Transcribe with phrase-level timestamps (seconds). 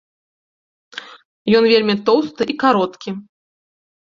[1.59, 3.09] Ён вельмі тоўсты і кароткі.